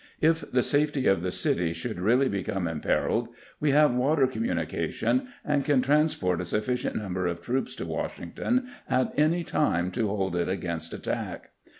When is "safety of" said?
0.63-1.21